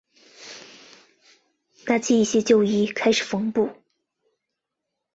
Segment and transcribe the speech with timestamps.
[1.85, 3.69] 拿起一些旧衣开始缝补